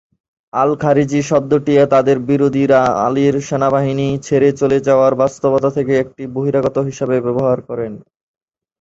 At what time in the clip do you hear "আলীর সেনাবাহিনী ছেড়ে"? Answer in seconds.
3.05-4.49